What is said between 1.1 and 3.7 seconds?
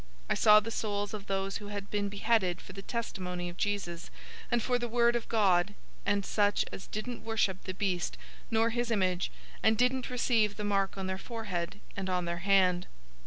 of those who had been beheaded for the testimony of